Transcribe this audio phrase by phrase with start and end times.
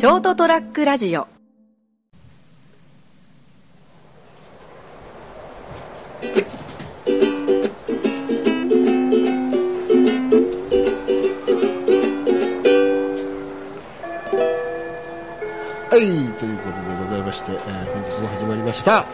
[0.00, 1.20] ショートトラックラジオ。
[1.20, 1.26] は
[15.96, 19.04] い、ということでございまして、えー本日も始まりました、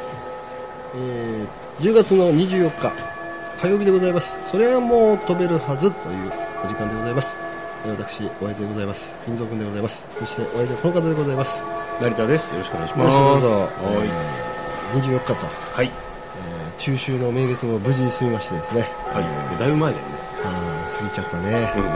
[0.95, 2.93] えー10月の24日
[3.61, 4.39] 火曜日でございます。
[4.45, 6.33] それはもう飛べるはずという
[6.65, 7.46] お時間でございます。
[7.91, 9.17] 私お相手でございます。
[9.25, 10.05] 金蔵君でございます。
[10.19, 11.65] そしてお相手はこの方でございます。
[12.01, 12.51] 成田です。
[12.53, 13.47] よろしくお願いします。
[13.47, 13.71] は
[14.93, 20.15] えー24日と、いはい、えー中秋の名月も無事に済みましてですね、はい、だいぶ前だよね。
[20.89, 21.85] 過ぎちゃったね、うん。
[21.85, 21.91] え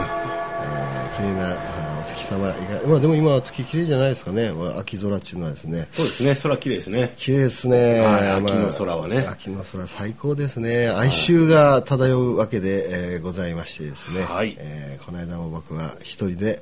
[1.13, 5.87] ー綺麗な月様以外、まあ、でも今は月綺麗じゃないですかね、まあ秋空っていうのはですね。
[5.91, 6.35] そうですね。
[6.35, 7.13] 空綺麗ですね。
[7.17, 9.25] 綺麗ですね、はいまあ秋の空はね。
[9.27, 10.89] 秋の空最高ですね。
[10.89, 14.55] 哀愁が漂うわけで、えーございましてですね、はい。
[14.59, 16.61] えーこの間も僕は一人で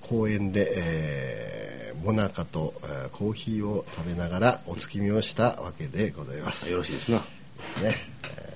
[0.00, 6.70] 公園で、えーモナカと、えーコーヒーを食べながらお月見をしたわけでございます。
[6.70, 7.18] よろしいですな。
[7.18, 7.24] で
[7.64, 7.96] すね、
[8.36, 8.49] えー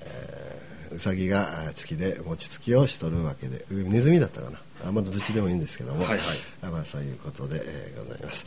[0.95, 4.59] うさぎが月で餅つきをしとるわけでうネズミだったかな。
[4.87, 6.19] あまだどっちでもいいんですけども、はいはい。
[6.61, 8.45] あまあ、そういうことで、えーございます。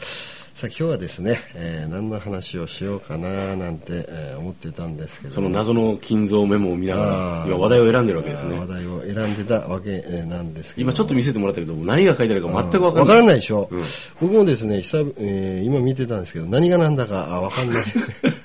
[0.55, 5.35] さあ今日はですね、えー何の話をしようかななんて、えー思ってたんですけど。
[5.35, 7.49] その謎の金蔵メモを見ながあらー。
[7.49, 13.01] 今話題を選んでるわけですあー話ね題を選んでたわけえーなんですけど今ちょっと見せてもらったけど何が書いてあるか全く分かんない。
[13.01, 13.83] わからないでしょ、うん。
[14.21, 17.83] 僕もですねえー今見てたんですけど何が何だかあわかんない。
[17.83, 17.85] あ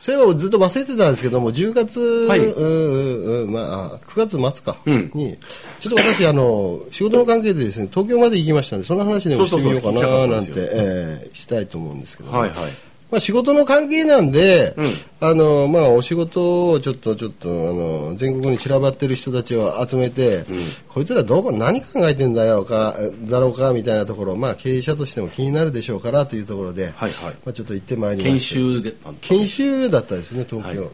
[0.00, 2.38] そういえばずっと忘れてたんですけども10月、はい。
[2.40, 5.10] うーうーまああ9月末か、うん。
[5.14, 5.36] に
[5.78, 14.86] ちょっと私あの仕事の関係でですね東京まで行きましたんでその話でもしてみようかななんてえーしたいと思うんですけども、はいはいまあ、仕事の関係なんで、うん。
[15.22, 20.46] あのまあ、お仕事をちょっとちょっとあの全国に散らばってる人たちを集めて、
[20.88, 27.34] こいつらどこ何考えてんだよかだろうかみたいなところ、まあ、経営者としても気になるでしょうからというところで、はいはい。
[27.44, 28.54] まあ、ちょっと行ってまいりま研した。
[28.54, 30.90] 修で研修だったですね東京、はい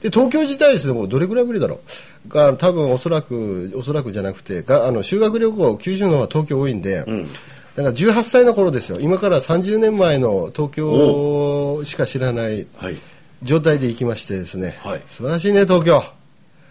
[0.00, 1.80] で東京自体ですねもうどれぐらいぶりだろ
[2.26, 2.28] う。
[2.28, 7.26] が多分おそらくおそらくじゃなくてがあの修学旅行九州の方は東京多いんで、ん
[7.78, 8.98] だから18歳の頃ですよ。
[8.98, 12.96] 今から30年前の東京しか知らないはい。
[13.44, 15.02] 状態で行きましてですね、はい。
[15.06, 16.02] 素晴らしいね東京。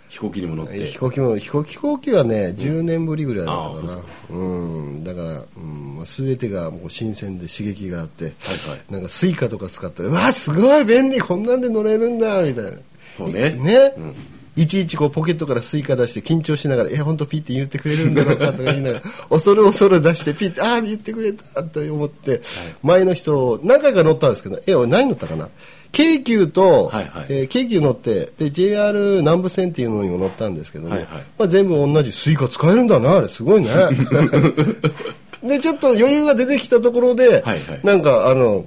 [0.09, 0.85] 飛行機にも乗って。
[0.87, 3.93] 飛行機も飛行飛行機はね、10年ぶりぐらいだったかな。
[3.93, 5.03] ああそううん。
[5.05, 8.33] だから、うんまあ、全てがもう新鮮で刺激があって、はい
[8.71, 8.91] はい。
[8.91, 12.71] なんかスイカとか使ったらうわすごい便利こんなんで乗れるんだみたいな。
[13.15, 13.51] そうね。
[13.51, 14.15] ね、うん
[14.57, 22.41] いちいちこうポケットからスイカ出して緊張しながら「え本当ピッて言ってくれるんだろうか」とか言いながら 恐る恐る出してピッて「ああ言ってくれた」と思って、
[22.81, 25.47] 前の人何回か乗ったんですけどえ俺何乗ったかな？
[25.91, 27.25] 京急と、はいはい。
[27.29, 31.07] えー京急乗ってで JR 南武線っていうのにも乗ったんですけども、はいはい。
[31.37, 33.69] まあ、全部同じスイカ使えるんだなあれすごいね。
[35.43, 37.59] でちょっと余裕が出てきたところで、はいはい。
[37.83, 38.65] なんかあの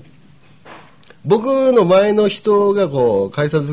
[1.25, 3.67] 僕の前の人がこう改札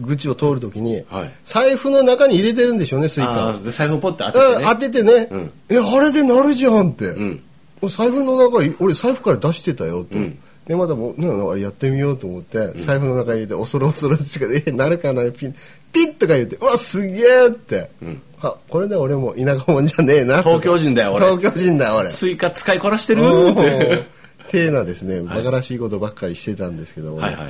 [0.00, 1.30] 口を通るときに、はい。
[1.44, 4.64] 財布の中に入れてるんでしょうねスイカ財布をポッて当ててね。
[4.66, 7.42] あ当ててね、うんえあれでなるじゃんって、うん
[7.88, 10.38] 財布の中に俺財布から出してたよと、うん。
[10.66, 15.22] でまだもうやってみようと思って、財布の中に入れて恐る恐るですけどえなるかな？
[15.32, 15.54] ピッ
[15.90, 18.20] ピッとか言ってうわすげえって、ん。
[18.42, 20.42] あこれで俺も田舎者じゃねえな。
[20.42, 21.24] と東京人だよ俺。
[21.24, 22.10] 東京人だよ俺。
[22.10, 23.24] スイカ使いこなしてる？
[23.24, 23.60] おって。
[23.60, 24.04] ー
[24.50, 27.48] てなですね馬鹿らしいことばっかりしてたんですけども、はいはい。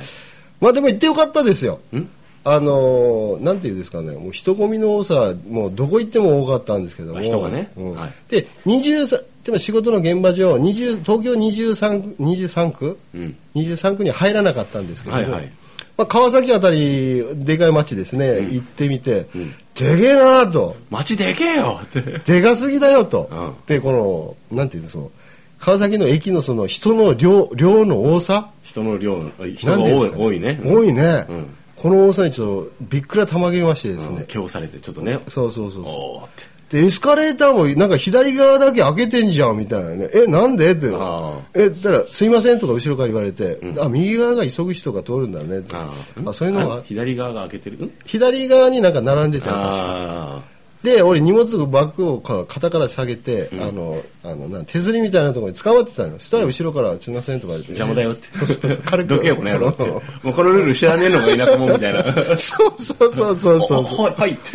[0.61, 1.81] まあでも行ってよかったですよ。
[1.93, 2.07] ん
[2.43, 7.71] あのーなんていうんですかねもう人混みの多さもうどこ行っても多かったんですけども、あ人がね。
[7.77, 7.95] うん。
[7.95, 8.11] はい。
[8.29, 13.35] で23でも仕事の現場上20東京 23, 23区、うん。
[13.55, 15.51] 23区には入らなかったんですけども、はいはい。
[15.97, 19.27] まあ、川崎あたりでかい町ですね、行ってみて、
[19.75, 20.75] でけえなと。
[20.89, 21.79] 街でけえよ。
[21.83, 23.55] ってでかすぎだよと、うん。
[23.67, 25.11] でこのなんていうのその
[25.59, 28.49] 川崎の駅のその人の量量の多さ？
[28.63, 30.59] 人の量人が多いね。
[30.63, 35.19] 多いね、うんこの多さにちょっとびっくらたまげましてですね、強されてちょっとね。
[35.27, 36.29] そうそうそうそ
[36.69, 36.71] う。
[36.71, 40.09] でエスカレーターもなんか左側だけ開けてんじゃんみたいなね。
[40.13, 40.71] えなんで？
[40.71, 40.91] って。
[40.93, 45.75] あえだからすいませんとか後ろから言われて、あ右側が急ぐ人が通るんだねって。
[45.75, 45.91] あ
[46.33, 46.75] そういうのは？
[46.77, 47.85] あ左側が開けてる？
[47.85, 47.91] ん？
[48.05, 50.41] 左側になんか並んでて私あ
[50.83, 58.27] で俺荷物バッグをか肩から下げて、あのあのなん手すりみたいなところに捕まってたのそしたら後ろから「すいません」とか言われて邪魔だよって。
[58.31, 59.15] そうそうそう軽く。
[59.15, 59.83] どけよこの野郎って。
[59.83, 62.03] もうこのルール知らねえのが田舎者みたいな。
[62.37, 64.51] そうそうそうそうそうあはいはいって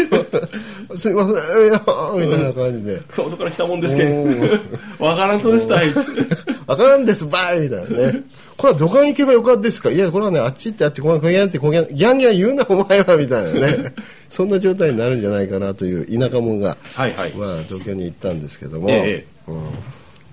[0.97, 1.83] すいませんいや
[2.17, 3.01] みたいな感じで。
[3.15, 4.41] 京都から来たもんですけうん。
[4.41, 4.59] ど
[5.07, 5.87] わからんとですたい
[6.67, 8.23] わからんですバイみたいなね
[8.57, 9.91] これはどこに行けばよかったですか？
[9.91, 13.95] いやこれはねあっち行ってあっちこうギャンってこうギャンギャンギャン言うなお前はみたいなね。
[14.29, 17.33] そんな状態になるんじゃないかなという田舎者が、はいはい。
[17.33, 19.63] まあ、東京に行ったんですけども、ええうん。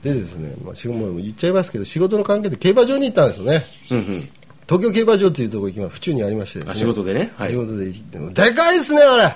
[0.04, 3.66] でですね、まあ、仕事も言っちゃいますけど仕事の関係で競馬場に行ったんですよね。
[3.92, 4.30] うんうん。
[4.68, 6.72] 東京競馬場っていうところ行きます府中にありましてですね。
[6.74, 7.32] あ仕事でね。
[7.36, 7.52] はい。
[7.52, 7.56] 仕。
[7.58, 8.00] 事で行っ
[8.34, 9.36] てでかいですねあれ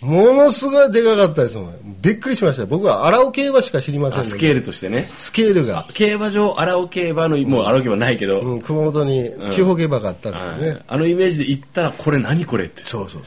[0.00, 2.66] ものすごいでかかったですもんびっくりしました。
[2.66, 5.10] 僕は荒尾競馬しか知りませんスケールとしてね。
[5.16, 10.82] スケールが、競馬場、荒尾競馬の、もう荒尾競馬ないけど、うん、熊本に地方競馬があったんですよね、はい。
[10.88, 12.82] あのイメージで行ったら、これ何これって。
[12.84, 13.22] そうそうそう。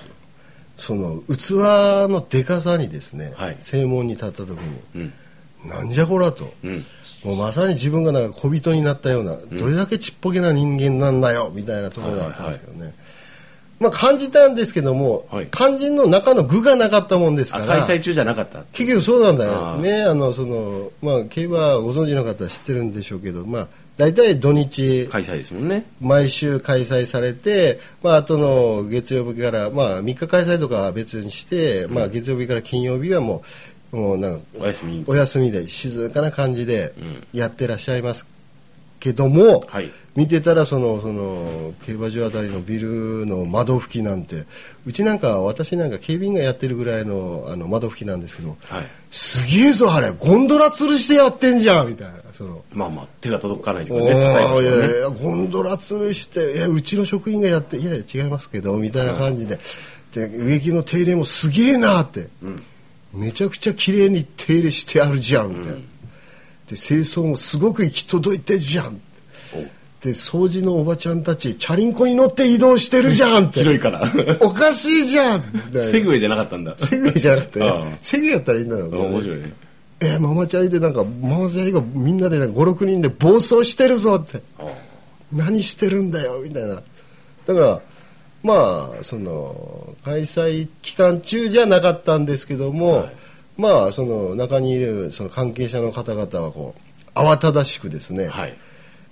[0.77, 3.57] その器のでかさにですね、はい。
[3.59, 5.13] 正門に立った時にうん。
[5.67, 6.85] なんじゃこらと、うん。
[7.23, 12.93] もうまさに自分がなんか小人になったような、どれだけちっぽけな人間なんだよみたいなところだったんですけどね、
[13.79, 15.47] まあ感じたんですけども、はい。
[15.51, 18.63] 肝心の中の具がなかったもんですかあ、ら開催中じゃなかった。
[18.71, 19.81] 結局そうなんだあよー。
[19.81, 25.85] ねあのそのまあ競馬ご存知の方は知ってるんでしょうけどまあ大体土日開催ですもんね。
[26.01, 33.43] 毎週開催されて、まあ後の月曜日から、まあ、3日開催とかは別にして、まあ、月曜日から金曜日はも
[33.91, 35.03] うもうなんかお休み。
[35.07, 37.27] お休みで静かな感じでうん。
[37.33, 38.27] やってらっしゃいます
[38.99, 39.91] けども、はい。
[40.15, 44.45] 見てたらそのその競馬場あたりのビルの窓拭きなんて
[44.87, 48.85] うちなんか私なんか警備員がやってるぐらいのあの窓拭きなんですけどはい。
[49.11, 52.63] すげえぞあれゴンドラ吊るしてやってんじゃんみたいなその。
[52.73, 54.09] まあまあ、手が届かないとかね。
[54.09, 59.59] 高いやいやゴンドラ吊るしていやうちの職員がやっていやいや違いますけどみたいな感じで
[60.13, 62.29] で植木の手入れもすげえなって、
[63.13, 65.77] めちゃくちゃ綺麗に手入れしてあるじゃんみたいな、
[66.69, 68.99] で清掃もすごく行き届いてるじゃん。
[70.01, 73.61] で掃除のおばちゃんたちチャリンコに乗って移動してるじゃんって。
[73.61, 74.03] 広いから。
[74.41, 75.43] おかしいじゃん。
[75.81, 76.75] セグウェイじゃなかったんだ。
[76.77, 77.63] セグウェイじゃなくて。
[77.63, 77.97] ああ。
[78.01, 79.53] セグウェイやったらいいんだろうあ面白いね。
[79.99, 84.43] えーママチャリでなんかママチャリがみんなで56人で暴走してるぞって。
[84.59, 84.65] あ。
[85.31, 86.75] 何してるんだよみたいな。
[86.75, 87.81] だから
[88.43, 93.13] まあその開催期間中じゃなかったんですけども、はい
[93.57, 98.55] まあその中にいるその関係者の方々はこう慌ただしくですね、はい。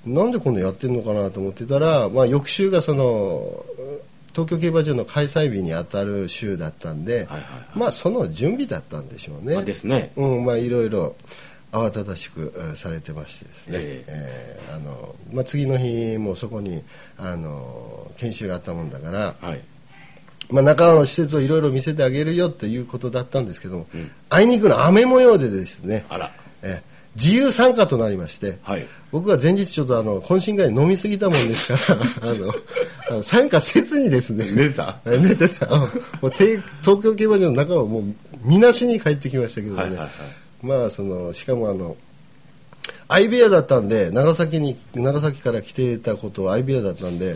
[0.06, 3.66] なんでこんなやってんのかなと思ってたら、まあ、翌週がその
[4.34, 7.40] 東京競馬場の開催日に当たる週だったんで、はいはいは
[7.76, 9.56] いまあその準備だったんでしょうね。
[9.56, 10.12] まあですね。
[10.16, 11.16] うん、まあいろいろ
[11.72, 16.84] 慌ただしくえーされてましてですね、ええーあのまあ、次の日もそこに
[17.18, 19.62] あの研修があったもんだから、はい。
[20.50, 24.12] まあ、中の施設をいろいろ見せてあげるよということだったんですけども、うん。
[24.30, 26.32] あいにくの雨模様でですね、あら。
[26.62, 28.86] えー自由参加となりまして、はい。
[29.10, 32.02] 僕は前日ちょっとあの懇親会で飲みすぎたもんですから
[33.10, 35.00] あの参加せずにですね寝てた？
[35.06, 35.66] え寝てた。
[35.68, 35.90] うんも
[36.24, 38.04] うて東京競馬場の中はもう
[38.44, 40.10] みなしに帰ってきましたけどね、はいはいはい。
[40.62, 41.96] まあそのしかもあの
[43.08, 47.36] 相部屋だったんで長崎に長崎から来てたことは相部屋だったんで、はい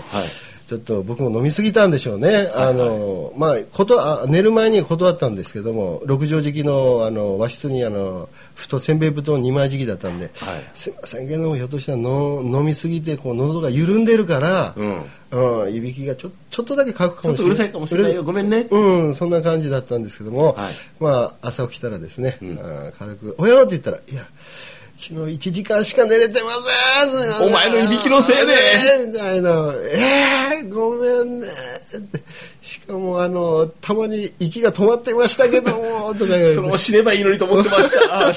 [0.69, 10.33] ちょっと僕も飲みすぎたんでしょうね、あのまあ、ことあ寝る前に断ったんですけども六畳敷きのあの和室にあのふとせんべい布団2枚敷きだったんで、はい。
[10.75, 15.05] すいませんけどもひょっとしたらの飲みすぎてこう喉が緩んでるから、うん。
[15.31, 17.39] うん、いびきがちょちょっとだけかくかもしれない。
[17.39, 18.23] ちょっとうるさいかもしれないよ。
[18.23, 18.67] ごめんね。
[18.69, 20.73] うん、そんな感じだったんですけども、はい。
[20.99, 22.59] まあ、朝起きたらですね、うん。
[22.59, 24.23] あー軽く、おやろって言ったら、いや、
[24.99, 26.49] 昨日1時間しか寝れてま
[27.07, 27.47] せん。
[27.47, 29.07] お前のいびきのせいで。
[29.07, 31.47] みたいな、えー、ごめんね。
[32.61, 38.33] しかも、あの、たまに息が止まってましたけども、 とか言われてその死ねばいいのにと思ってました。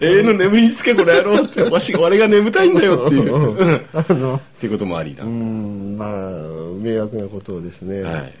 [0.00, 3.34] 永 遠の眠りにつけこの野郎って、わしが、俺が眠たいんだよっていう。
[3.34, 5.24] うんっていうこともありな。
[5.24, 6.30] うん、まあ、
[6.76, 8.02] 迷惑なことをですね。
[8.02, 8.32] はい。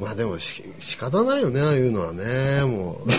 [0.00, 3.10] まあでもし仕方ないよね、ああいうのはね、もう。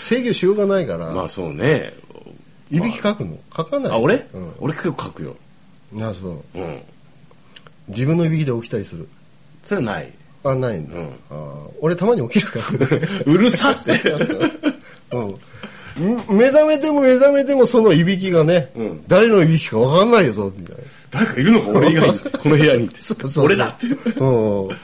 [0.00, 1.92] 制御しようがないから、まあそうね。
[2.70, 4.14] いびきかくのかかないあ、俺？
[4.16, 4.26] う
[4.60, 5.36] 俺結構書くよ。
[5.92, 6.02] ん。
[6.02, 6.58] あ、そう。
[6.58, 6.82] うん。
[7.88, 9.08] 自分のいびきで起きたりする。
[9.62, 10.12] それはない。
[10.44, 10.96] あ、ないんだ。
[10.96, 13.08] うんあ俺たまに起きるからね。
[13.26, 14.00] うるさって。
[15.12, 15.28] うん。
[16.04, 20.82] ん目覚めても目覚めてもそのいびきがね、うん誰のいびきか分かんないよぞ、みたいな。
[21.10, 22.18] 誰かいるのか俺以外に。
[22.42, 23.86] この部屋にそうそう俺だって。
[23.86, 24.76] うん。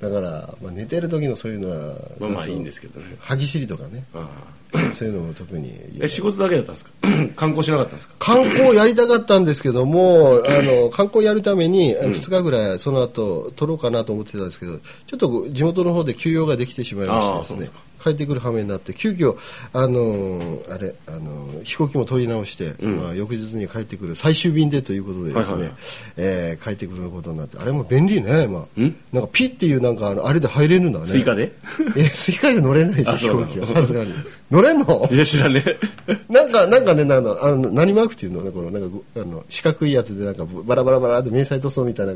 [0.00, 3.16] だから、まあ、寝てる時のそういうのは、まあまあいいんですけどね。
[3.18, 4.28] 歯ぎしりとかね、あ
[4.94, 5.70] そういうのも特に。
[6.00, 6.90] あえ、仕事だけだったんですか？
[7.36, 8.14] 観光しなかったんですか？
[8.18, 19.36] 観光やりたかったんですけども、あの観光やるために2日ぐらいその後取ろうかなと思ってたんですけど、ちょっと地元の方で休養ができてしまいましてですね帰ってくる羽目になって、急遽
[19.72, 22.96] あのあれあの飛行機も取り直して、うん。
[22.96, 25.62] まあ、翌日に帰ってくる最終便でということでですね、はい。
[25.62, 25.72] はい
[26.16, 28.80] えー帰ってくることになって、あれも便利ね、まあ。
[28.80, 31.06] ん、なんかピッっていうなんかあのあれで入れるんだね。
[31.06, 31.52] 追加で？
[31.96, 34.12] え、スイカで乗れないじゃん、飛行機は、さすがに。
[34.50, 35.08] 乗れんの？
[35.10, 35.64] いや、知らね
[36.08, 36.18] え。
[36.28, 38.42] なんか、なんかね、なんかあの何マークっていうの？
[38.42, 42.12] ね、このなんかごあの四角いやつでなんかバラバラバラって迷彩塗装みたいな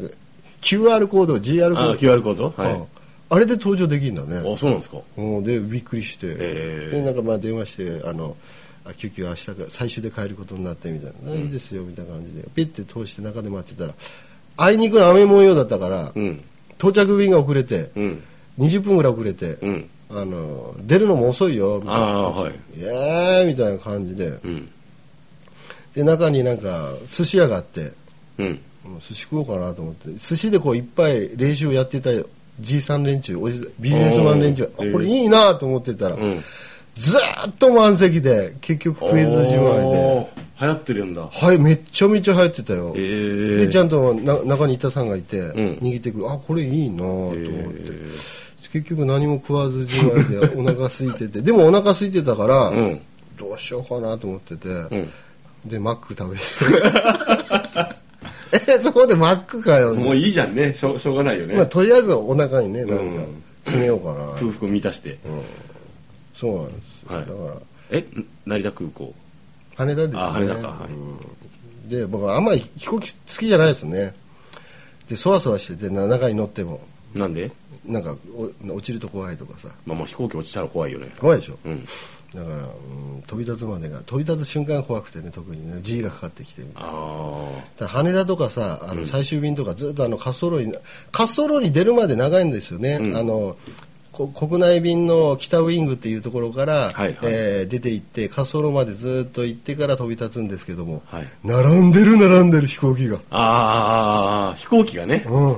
[0.61, 1.91] QR コード、GR コード。
[1.93, 2.55] あ QR コード？
[2.57, 2.73] はい。
[2.73, 2.85] うん
[3.35, 4.38] あれで搭乗できるんだね。
[4.38, 4.99] あそうなんですか。
[5.17, 8.37] うんでびっくりして、えでなんかまあ電話してあの
[8.85, 12.47] あ救急明日か最終で帰ることになってみたいな、いいですよみたいな感じで。
[12.55, 13.95] ピッて通して中で待ってたら
[14.57, 16.43] あいにくの雨模様だったから、うん。
[16.79, 18.23] 到着便が遅れて、うん。
[18.59, 19.91] 20分ぐらい遅れて、うん。
[20.11, 22.05] あの出るのも遅いよみたいな。
[22.05, 22.53] ああはい。
[22.79, 24.29] えーみたいな感じで。
[24.29, 24.71] うん。
[25.95, 27.93] で中になんか寿司屋があって
[28.38, 28.61] うん。
[29.00, 32.11] 寿司食おうかなと思って寿司でこういっぱい練習をやってた
[32.61, 36.41] じいさん連中おじビジネスマン連中あこれいいなと思ってたら、うん。
[36.95, 39.61] ずーっと満席で結局クイズ自前で。
[39.61, 41.29] おー流行ってるんだ。
[41.31, 45.51] はいめっちゃめちゃ流行ってたよ、えー、でちゃんとな中に板さんがいて、ん。
[45.79, 46.31] 握ってくる。
[46.31, 48.11] あこれいいなと思って、え
[48.73, 51.43] 結局何も食わず自前で お腹空いてて。
[51.43, 53.01] でもお腹空いてたから、うん。
[53.37, 55.11] どうしようかなと思ってて、うん。
[55.65, 56.43] でマック食べて
[58.55, 59.95] えそこでマックかよ。
[59.95, 60.73] もういいじゃんね。
[60.75, 65.19] しょしょうがないよね、まあ、とりあえずお腹にねなんかうん詰めようかな、空腹を満たして、
[66.35, 67.27] そうなんですよ、はい。
[67.27, 67.61] だから。
[67.91, 69.15] えん成田空港。
[69.77, 70.19] 羽田ですね。
[70.21, 70.69] あ羽田か。
[70.69, 70.93] はい。
[70.93, 71.89] うん。
[71.89, 74.15] で僕はあんまり飛行機好きじゃないですね。
[75.09, 76.81] でそわそわしててな中に乗っても。
[77.15, 77.51] なんで、
[77.87, 78.17] なんか
[78.69, 79.69] お落ちると怖いとかさ。
[79.85, 81.09] まあ、もう飛行機落ちたら怖いよね。
[81.19, 81.85] 怖いでしょ、うん。
[82.35, 85.81] だから、うん、飛び立つまでが飛び立つ瞬間が怖くてね特にね。
[85.83, 87.87] G がかかってきてみたいな。
[87.87, 93.17] 羽田とかさあの最終便とかずっとあの滑走路に滑走路に出るまで長いんですよね、うん。
[93.17, 93.57] あの
[94.12, 97.17] こ国内便の北ウイングっていうところから、はいはい。
[97.23, 101.26] えー出て行って滑走路までずっと行ってから飛び立つんですけども、はい。
[101.43, 105.25] 並んでる並んでる飛行機が、あああ飛行機がね。
[105.29, 105.57] うん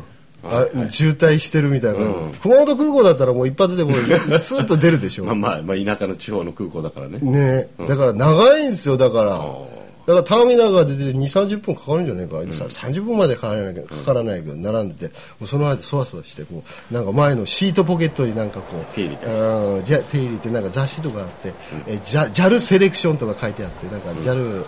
[0.50, 2.32] あ渋滞してるみたいな、うん。
[2.42, 3.94] 熊本空港だったらもう一発でもう
[4.40, 5.24] スーッと出るでしょ。
[5.24, 7.18] まあまあ、まあ、田舎の地方の空港だからね。
[7.18, 7.68] ね。
[7.86, 9.76] だから長いんですよだから、ー。
[10.06, 19.84] だからターミナルが出て2 3 0分かかるんじゃないか、さ30分までかからないけどかからないけど並んでてもうその間そわそわしてこうなんか前のシートポケットになんかこう手入れたりうん。
[19.84, 21.52] じゃ手入れてなんか雑誌とかあって、
[21.88, 24.64] えジャ JAL セレクションとか書いてあってなんか JAL、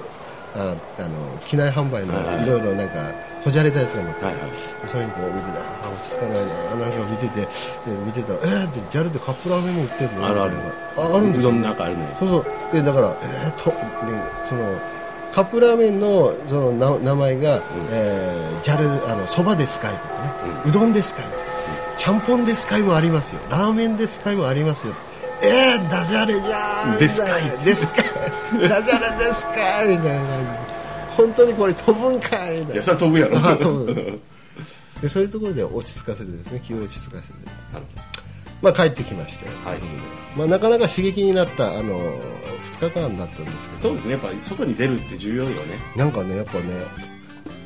[0.55, 3.13] ああの機内販売のはいろいろなんか
[3.45, 4.51] こじゃれたやつが載ってて、はいはい。
[4.85, 6.75] それにこう見ててあ落ち着かないな。
[6.75, 7.49] なんか見ててで
[8.05, 10.27] 見てたらえー、って JAL でカップラーメンも売ってるの？
[10.27, 10.57] あるある。
[10.97, 11.51] ああるんですよ。
[11.51, 12.17] うどんなんかあるね。
[12.19, 12.45] そうそう。
[12.73, 13.77] でだからえー、とで
[14.45, 14.81] その
[15.33, 20.33] カップラーメンのそのな名前が、えー、JAL あのそばですかいとかね、
[20.67, 21.37] うどんですかいとか、
[21.97, 23.41] ちゃんぽんですかいもありますよ。
[23.51, 24.95] ラーメンですかいもありますよ。
[25.41, 26.99] えー、ダジャレじゃん。
[26.99, 27.59] ですかい。
[27.65, 28.05] ですかい
[28.69, 29.85] ダジャレですか？
[29.85, 30.57] いみたいな。
[31.17, 32.61] 本当にこれ飛ぶんかい？
[32.61, 32.73] みたいな。
[32.75, 33.39] いやそれは飛ぶやろ。
[33.39, 34.21] あ飛ぶ。
[35.03, 36.61] でそういうところで落ち着かせてですね。
[36.63, 37.35] 気を落ち着かせて。
[38.63, 39.79] まあ帰ってきまして、はい。
[40.37, 41.99] まあ、なかなか刺激になったあの
[42.73, 43.83] 2日間だったんですけど。
[43.83, 44.13] そうですね。
[44.13, 45.57] やっぱり外に出るって重要よね。
[45.95, 46.65] なんかねやっぱね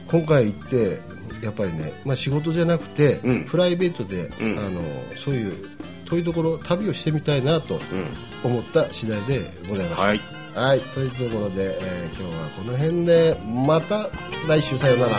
[0.09, 1.01] 今回行って
[1.43, 3.45] やっぱりね、まあ、仕事じゃなくて、うん。
[3.45, 4.59] プライベートで、うん。
[4.59, 4.81] あの
[5.17, 5.69] そういう
[6.05, 8.51] 遠いところ旅をしてみたいなとうん。
[8.51, 10.09] 思った次第でございました。
[10.09, 10.21] はい
[10.55, 14.11] はい、というところで、えー今日はこの辺でまた
[14.47, 15.17] 来週さようなら。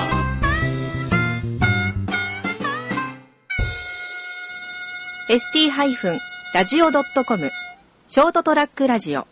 [5.30, 7.52] ST-radio.com
[8.08, 9.26] ショートトラックラジオ